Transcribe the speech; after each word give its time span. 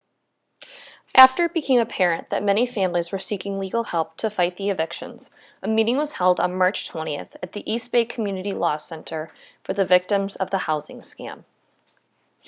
after 1.13 1.43
it 1.45 1.53
became 1.53 1.79
apparent 1.79 2.31
that 2.31 2.41
many 2.41 2.65
families 2.65 3.11
were 3.11 3.19
seeking 3.19 3.59
legal 3.59 3.83
help 3.83 4.17
to 4.17 4.31
fight 4.31 4.55
the 4.55 4.71
evictions 4.71 5.29
a 5.61 5.67
meeting 5.67 5.95
was 5.95 6.11
held 6.13 6.39
on 6.39 6.55
march 6.57 6.87
20 6.87 7.17
at 7.19 7.51
the 7.51 7.71
east 7.71 7.91
bay 7.91 8.03
community 8.03 8.51
law 8.53 8.77
center 8.77 9.31
for 9.63 9.73
the 9.73 9.85
victims 9.85 10.35
of 10.37 10.49
the 10.49 10.57
housing 10.57 11.01
scam 11.01 11.43